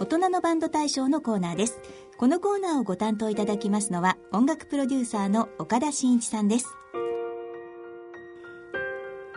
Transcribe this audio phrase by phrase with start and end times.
[0.00, 1.80] 大人のバンド大賞のコーナーです
[2.16, 6.66] このコーナーをご担当いただきますのは音楽プロデューサーの岡田真一さんです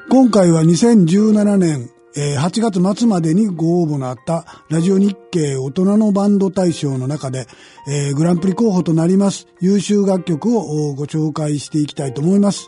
[0.09, 7.45] 今回は2017年8月末までにご応募のあったラジオ日経大人のバンド大賞の中で、
[8.15, 12.67] グランプリ候補となります優秀楽曲をご紹介していきたいと思います。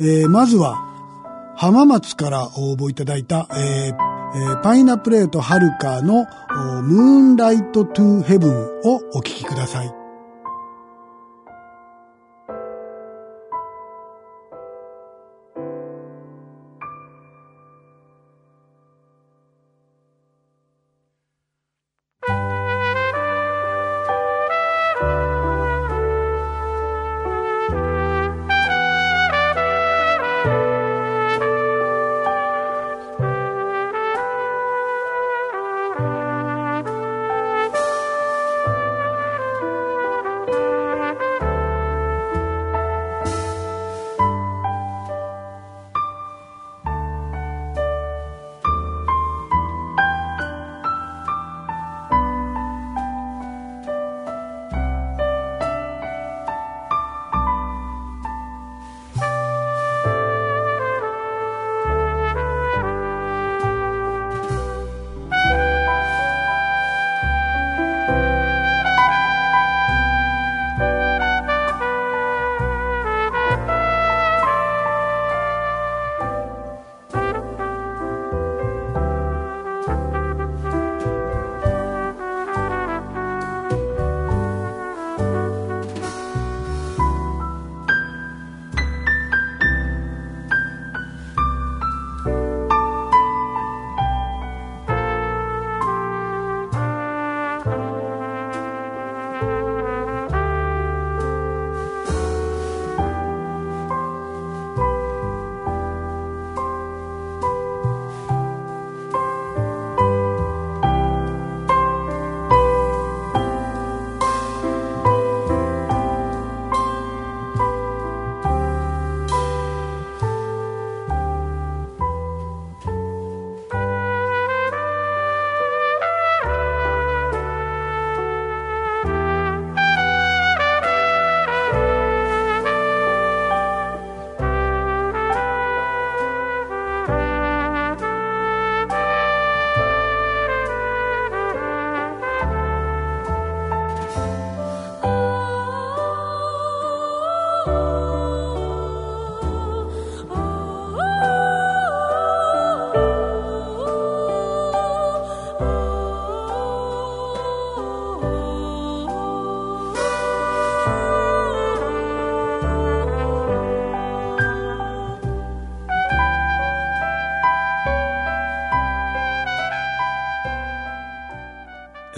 [0.00, 0.87] えー、まずは
[1.58, 6.24] 浜松から応募いただいた、えー、パイナプレートはるかの
[6.82, 8.52] ムーンライトトゥーヘブン
[8.84, 9.97] をお聴きください。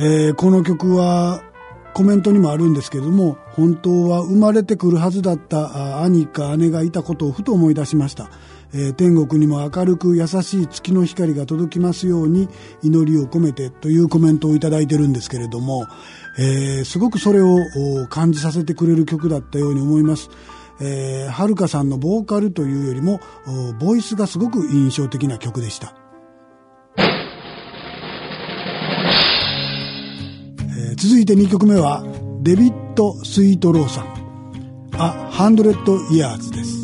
[0.03, 1.43] えー、この曲は
[1.93, 8.31] コメントにもあるんですけども本当は生まれてくるはずだった兄か姉がいたことをふと思い出しました、
[8.72, 12.49] えー、天国にも明るく優しい月の光が届きますように
[12.83, 15.87] 祈りを込めてというコメントをいいてるんですけれども、
[16.38, 17.59] えー、すごくそれを
[18.09, 20.31] 感じさせてくれる曲だったように思います。
[20.81, 23.21] え、はるかさんのボーカルというよりも
[23.78, 26.00] ボイスがすごく印象的な曲でした。
[31.00, 32.05] 続いて2曲目は
[32.43, 34.05] デビッド・スイートローさん
[35.00, 36.80] 「A Hundred Years」です。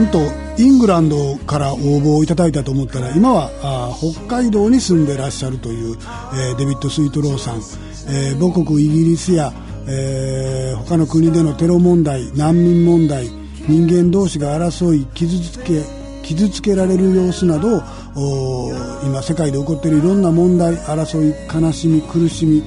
[0.00, 5.98] なんとイングランドから応募をいただいたと思ったら今はあ北海道に住んでらっしゃるという、
[6.32, 7.56] えーデビッド・スイートローさん、
[8.10, 9.52] えー母国イギリスや、
[9.86, 13.28] えー他の国でのテロ問題難民問題
[13.68, 15.84] 人間同士が争い傷つけ
[16.22, 17.82] 傷つけられる様子など
[18.16, 18.72] を
[19.04, 22.62] 今世界で起こっているいろんな問題争い悲しみ苦しみ、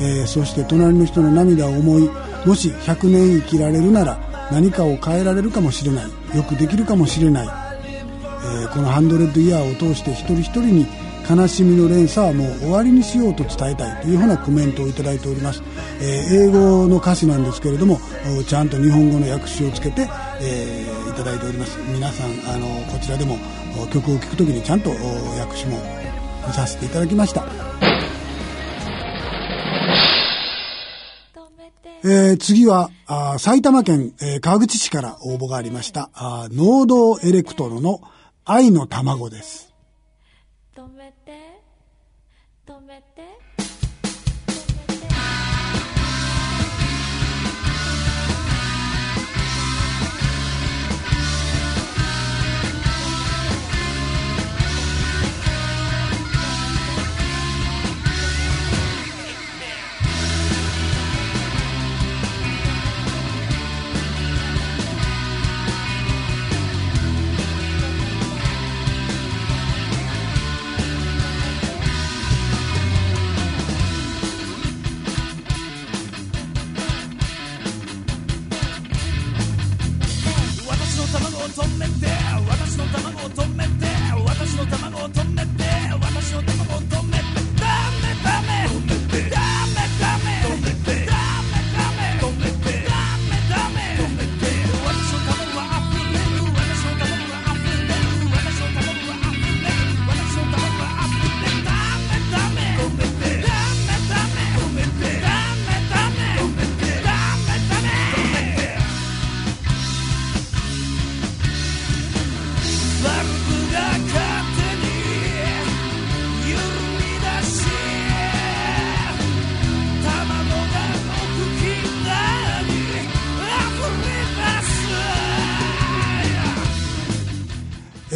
[0.00, 2.08] えーそして隣の人の涙を思い
[2.46, 6.04] もし100年生きられるなら何かを変えられるかもしれない。
[6.36, 10.86] よくできるかもしれない、えーこのハンドレッドイヤーを通して一人一人に
[11.28, 15.62] 悲しみの連鎖はもう終わりにしようと伝えたいというふうなコメントをいただいております、
[16.00, 17.98] えー英語の歌詞なんですけれども
[18.46, 20.08] ちゃんと日本語の訳詞をつけて、
[20.40, 21.76] えーいただいております。
[21.92, 23.36] 皆さんあのこちらでも
[23.92, 25.78] 曲を聴くときにちゃんと訳詞も
[26.46, 27.44] 見させていただきました。
[32.10, 38.00] えー次はあ埼玉県、えー川口市から応募がありましたあー農道エレクトロの
[38.46, 39.74] 愛の卵です。
[40.74, 41.60] 止めて
[42.66, 43.47] 止めて。
[81.48, 81.97] 私の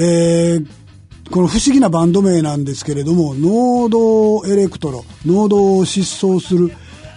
[0.02, 0.66] えー
[1.31, 6.70] この不思議なバンド名なんですけれども、ノードエレクトロ、ノードを疾走する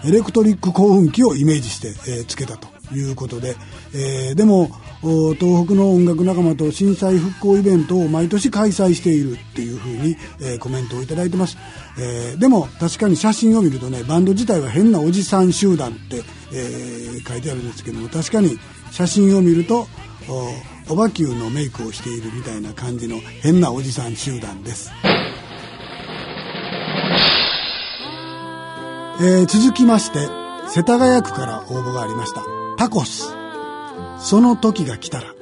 [0.06, 3.58] エレクトリック興奮機をイメージして、えーつけたということで、
[3.94, 4.70] えーでも、
[5.02, 11.58] 東北の音楽仲間と震災復興イベントを毎年開催しているっていうふうに、えーコメントをいただいてます。
[12.00, 16.24] えーでも確かに写真を見るとね、バンド自体は変なおじさん集団って、
[16.54, 18.58] えー書いてあるんですけども、確かに
[18.92, 19.88] 写真を見ると、
[20.30, 24.92] おおばきゅうのメイクをしているみたいな感じの変なおじさん集団です。
[29.20, 30.20] えー続きまして、
[30.68, 32.42] 世田谷区から応募がありました。
[32.78, 33.34] タコス。
[34.20, 35.35] その時が来たら。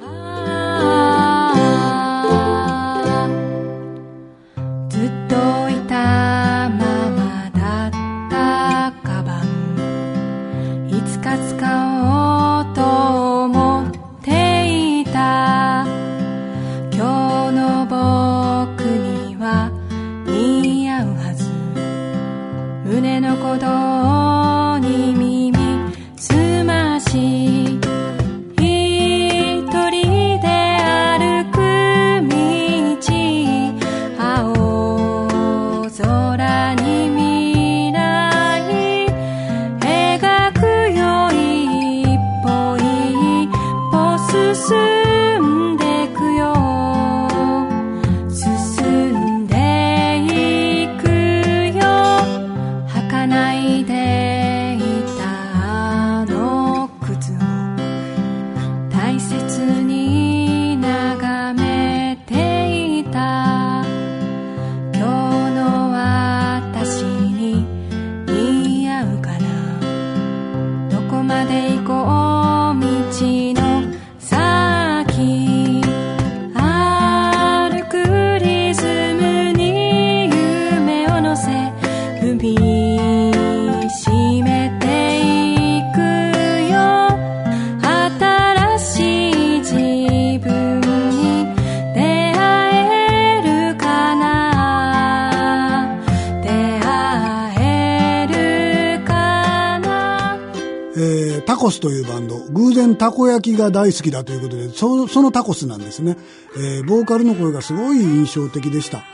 [103.04, 106.16] たこ焼きが大好きだということで、そそのタコスなんですね。
[106.56, 109.04] えーボーカルの声がすごい印象的でした。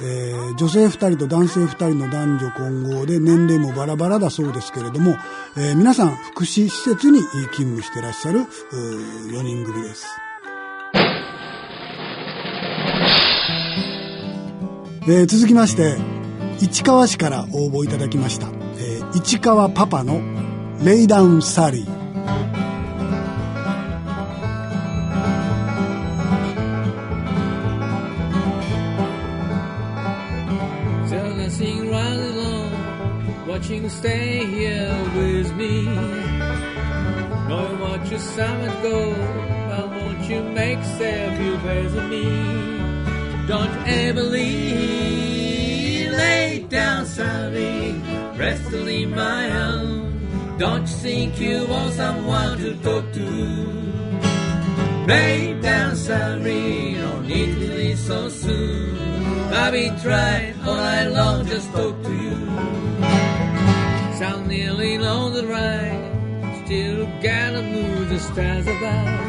[0.00, 5.14] えー女性2人と男性2人の男女混合で年齢もバラバラだそうですけれども、
[5.56, 7.20] えー皆さん福祉施設に
[7.52, 10.06] 勤務してらっしゃる4人組です。
[15.08, 15.98] えー続きまして、
[16.58, 18.48] 市川市から応募いただきました。
[18.78, 20.20] えー市川パパの
[20.84, 21.95] レイダウンサリー。
[34.06, 35.76] Stay here with me.
[37.48, 38.98] Knowing what your summers go,
[39.68, 42.26] why won't you make a few with me?
[43.50, 48.00] Don't you ever leave, lay down sorry,
[48.42, 50.56] rest leave my own.
[50.58, 53.28] Don't you think you want someone to talk to?
[55.12, 58.96] Lay down sorry, don't need to leave so soon.
[59.60, 62.85] I've been trying all night long just talk to you.
[64.18, 69.20] Sound nearly on the right, still gotta move the stars about.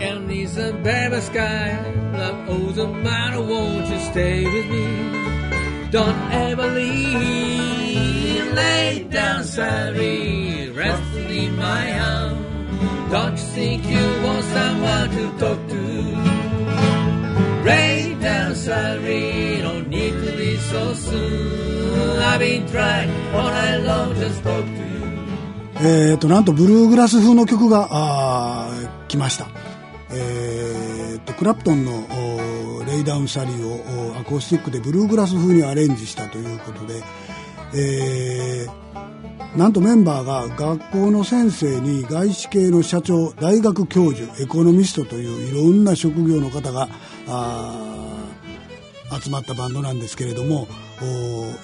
[0.00, 1.78] And it's a baby sky,
[2.14, 5.90] love owes a matter, won't you stay with me?
[5.90, 13.12] Don't ever leave, lay down sorry, rest in my arms.
[13.12, 15.82] Don't you think you want someone to talk to?
[17.66, 21.65] Lay down sorry, don't need to leave so soon.
[25.78, 28.68] えー、と、なんとブルーグラス風の曲が、
[29.08, 29.46] 来ました。
[30.10, 31.92] えー、と、クラプトンの
[32.86, 37.02] レイダウンサリーをおアコースティックでブルーグラス風にアレンジしたということで、
[37.74, 46.88] えー、なんとメンバーが学校の先生に外資系の社長、大学教授、エコノミストといういろんな職業の方が、
[47.28, 48.15] あ
[49.22, 50.66] 集まったバンドなんですけれども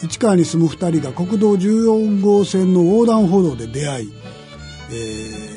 [0.02, 4.12] 市川に住む2人が国道14号線の横断歩道で出会い、
[4.90, 4.92] え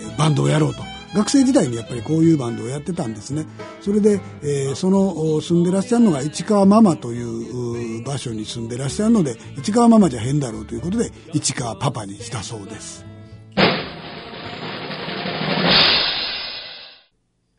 [0.01, 0.81] ーバンドをやろうと。
[1.13, 3.45] 学生時代にやっぱりこういうバンドをやってたんですね。
[3.81, 13.05] それで、えーその住んでらっしゃるのが市川ママというう場所に住んでらっしゃるので市川ママじゃ変だろうということで市川パパにしたそうです。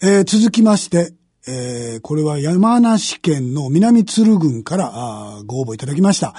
[0.02, 1.12] えー続きまして、
[1.48, 6.34] えーこれは山梨県の南鶴郡からあご応募いただきました。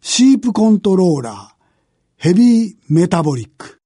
[0.00, 1.48] シープコントローラー、
[2.16, 3.77] ヘビーメタボリック。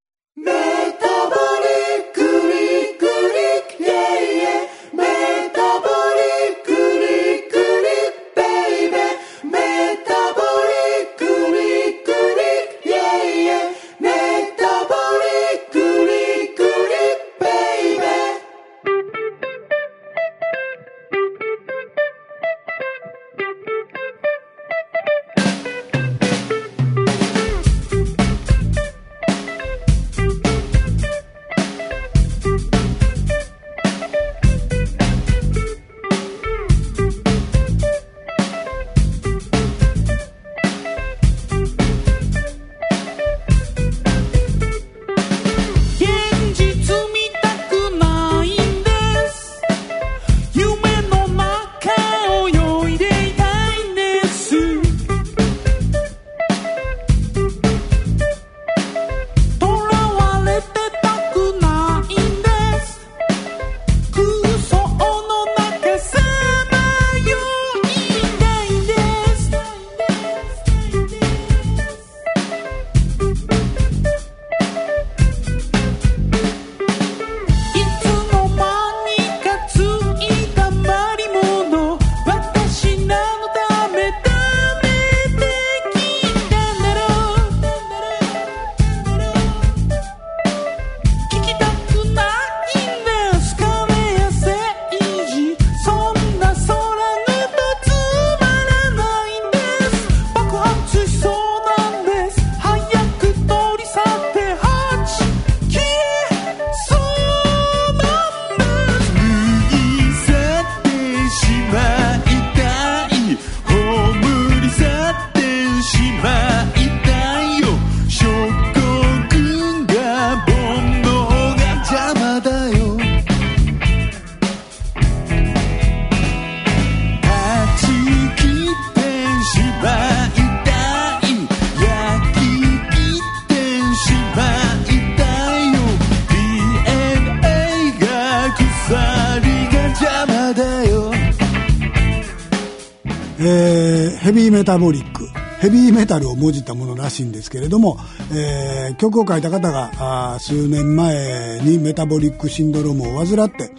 [144.63, 145.29] メタボリック。
[145.59, 147.99] ヘビーメタルをもじったものらしいんですけれども、
[148.33, 149.91] えー曲を書いた方が
[150.35, 153.73] あ数年前にメタボリックシンドロームを患って、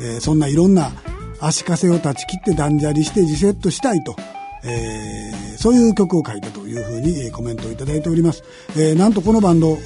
[0.00, 0.92] えーそんないろんな
[1.40, 4.16] 足かせを断ち切って断捨離してリセットしたいと、
[4.64, 8.42] えーそういう曲を書いたというふうにコメントをいただいております。
[8.78, 9.76] えーなんとこのバンド、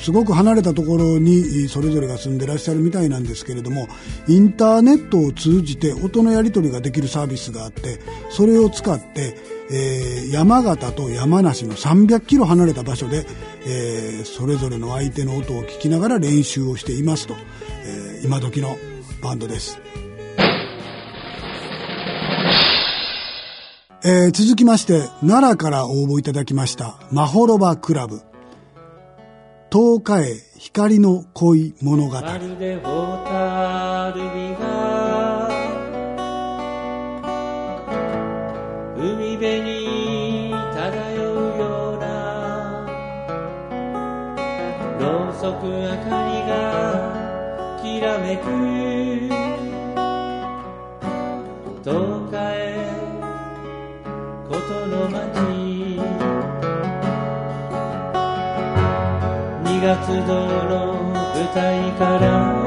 [0.00, 3.86] すごく離れたところにそれぞれが住んでらっしゃるみたいなんですけれども、
[4.28, 8.00] インターネットを通じて音のやり取りができるサービスがあって、
[8.30, 9.36] それを使って、
[9.70, 13.26] えー山形と山梨の300キロ離れた場所で、
[13.66, 17.34] えーそれぞれの相手の音を聞きながら練習をしていますと、
[17.84, 18.76] えー今時の
[19.22, 19.78] バンドです。
[24.04, 28.20] えー続きまして、奈良から応募いただきました、マホロバクラブ。
[29.72, 32.16] 東海光の恋物語。
[45.44, 46.56] そく明かりが
[47.82, 48.48] きらめく。
[51.84, 51.92] 東
[52.32, 52.72] 海
[54.48, 55.20] ことの街。
[59.64, 59.92] 二月
[60.26, 60.32] 堂
[60.64, 60.72] の
[61.12, 62.63] 舞台から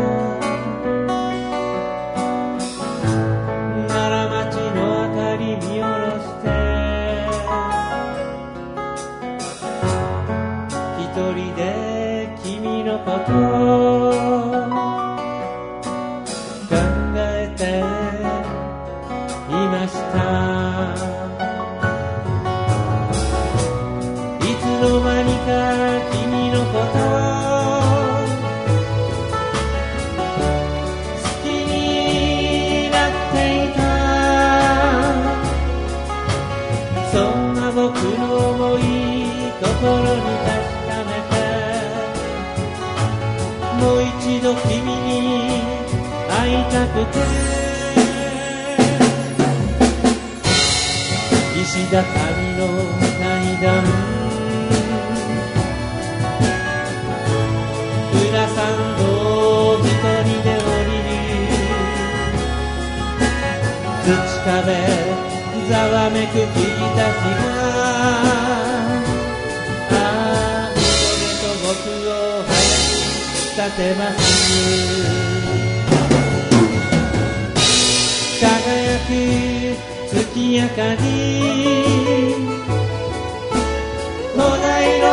[43.80, 45.62] もう一度君に
[46.30, 47.18] 会いたくて。
[51.62, 51.98] 石畳
[52.58, 52.62] の
[53.20, 53.26] 階
[53.62, 53.68] 段。
[58.14, 58.56] 裏参
[58.98, 59.02] 道
[59.80, 61.18] 一人で降りる
[64.06, 64.10] 土
[64.46, 64.48] 壁
[65.70, 66.46] ざわめく君
[66.96, 68.57] たちが。
[73.72, 74.18] てます。
[78.40, 79.10] 輝く
[80.14, 81.06] 月明かり。
[84.36, 85.06] 古代ロ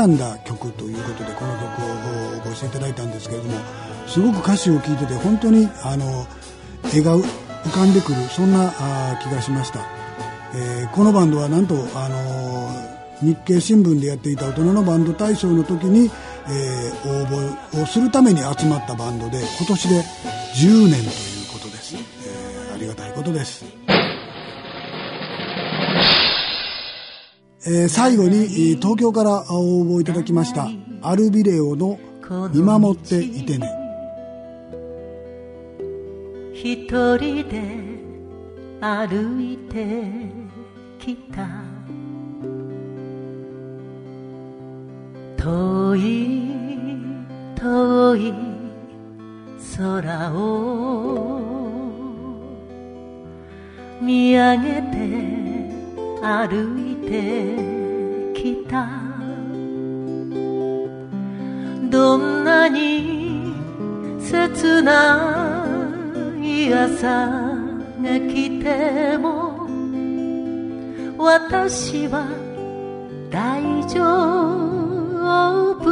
[0.00, 1.86] なんだ曲ということでこの曲を
[2.38, 3.58] 応募していただいたんですけれども
[4.06, 6.26] すごく歌詞を聴いてて本当にあの
[6.94, 7.22] 絵が浮
[7.70, 9.80] かんでくるそんなあ気がしました、
[10.54, 12.70] えーこのバンドはなんとあの
[13.20, 16.10] 日経新聞でやっていた大人のバンド大賞の時に、
[16.48, 20.00] えー応募をするために集まったバンドで今年で
[20.56, 23.89] 10年ということです、えーありがたいことです。
[27.66, 28.46] えー最後に
[28.76, 30.68] 東京から応募いただきました
[31.02, 31.98] アルビレオの
[32.54, 33.68] 「見守っていてね。
[36.54, 36.86] 一
[37.18, 37.60] 人で
[38.80, 40.06] 歩いて
[40.98, 41.48] きた。
[45.36, 46.00] 遠い
[47.56, 48.34] 遠い
[49.76, 51.40] 空を
[54.02, 54.96] 見上げて
[56.22, 58.88] 歩いてきた
[61.90, 63.52] どんなに
[64.20, 67.26] 切ない朝
[68.00, 69.66] が来ても
[71.18, 72.28] 私は
[73.28, 74.02] 大丈
[75.74, 75.90] 夫。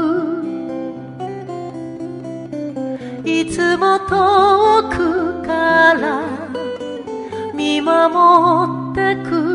[3.24, 6.22] いつも遠くから
[7.54, 9.47] 見守ってくれ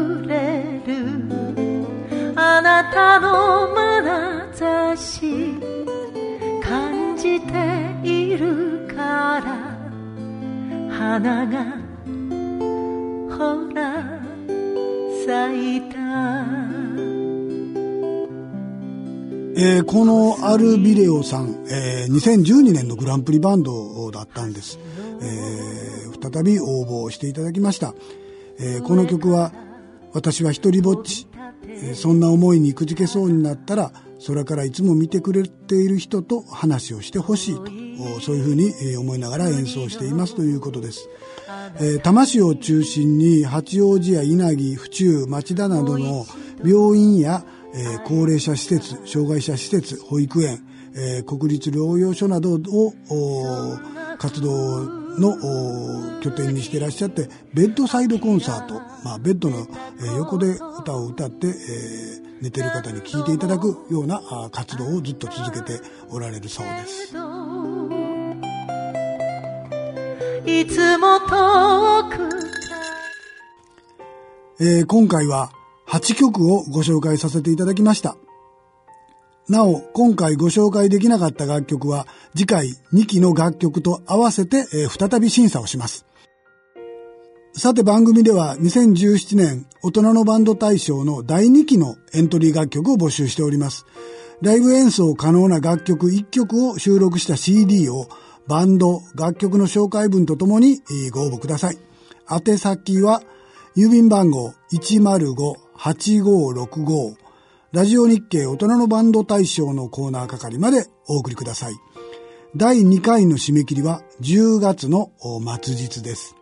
[2.92, 5.56] たの眼差し
[6.64, 7.54] 感じて
[8.04, 9.78] いるから
[10.90, 11.66] 花が
[13.36, 14.22] ほら
[15.26, 15.98] 咲いた
[19.56, 24.80] えーこのアルビレオさん、えー2012年のグランプリバンドだったんです。
[25.22, 27.94] えー再び応募していただきました。
[28.60, 29.52] えーこの曲は、
[30.14, 31.28] 私は一人ぼっち、
[31.96, 33.92] そんな思いにくじけそうになったら、
[34.26, 37.64] 空からいつも見てくれている人と話をしてほしいと、
[38.16, 41.10] おそういうふうにえー思いながら演奏していますということです。
[41.80, 46.26] えー多摩市を中心に八王子や稲城、府中、町田などの
[46.64, 47.44] 病院や、
[47.74, 50.64] えー高齢者施設、障害者施設、保育園、
[50.96, 53.78] えー国立療養所などをお
[54.18, 59.68] 活動のお拠点にしていらっしゃって、ベッドサイドコンサート、まあ、ベッドの、
[60.00, 60.48] えー横で
[60.80, 67.16] 歌を歌って、えー寝てる方に聴いていただくようなあ活動をずっと続けておられるそうです。
[70.46, 72.30] いつも遠く
[74.60, 75.52] えー今回は
[75.88, 78.18] 8曲をご紹介させていただきました。
[79.50, 86.06] なお、今回ご紹介できなかった楽曲は、次回2期の楽曲と合わせて、えー再び審査をします。
[87.56, 93.86] さて番組では2017年大人のバンド大賞の第2期のエントリー楽曲を募集しております。
[94.42, 98.08] ライブ演奏可能な楽曲1曲を収録した CD を
[98.48, 101.78] バンド、楽曲の紹介文とともにご応募ください。
[102.30, 103.22] 宛先は
[103.78, 107.23] 郵便番号105-8565
[107.74, 111.74] ラジオ日経大人のバンド大賞のコーナー係までお送りください。
[112.56, 115.12] 第2回の締め切りは10月の
[115.60, 116.36] 末日です。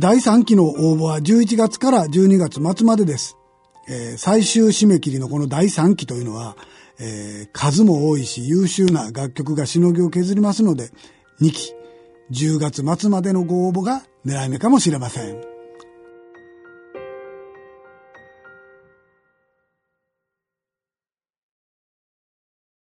[0.00, 3.38] 第3期の応募は11月から12月末までです。
[3.88, 6.54] え最終締め切りのこの第3期というのは、
[7.00, 10.90] え数も多いし優秀な楽曲がしのぎを削りますので、
[11.40, 11.74] 2期、
[12.32, 15.51] 10月末までのご応募が狙い目かもしれません。